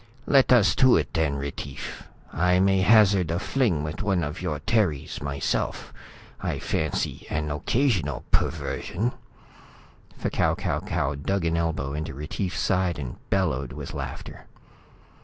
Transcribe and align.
"Let 0.25 0.51
us 0.51 0.73
to 0.77 0.97
it 0.97 1.13
then, 1.13 1.35
Retief. 1.35 2.07
I 2.33 2.59
may 2.59 2.81
hazard 2.81 3.29
a 3.29 3.37
fling 3.37 3.83
with 3.83 4.01
one 4.01 4.23
of 4.23 4.41
your 4.41 4.57
Terries, 4.61 5.21
myself. 5.21 5.93
I 6.41 6.57
fancy 6.57 7.27
an 7.29 7.51
occasional 7.51 8.23
perversion." 8.31 9.11
F'Kau 10.19 10.55
Kau 10.57 10.79
Kau 10.79 11.13
dug 11.13 11.45
an 11.45 11.55
elbow 11.55 11.93
into 11.93 12.15
Retief's 12.15 12.59
side 12.61 12.97
and 12.97 13.17
bellowed 13.29 13.73
with 13.73 13.93
laughter. 13.93 14.47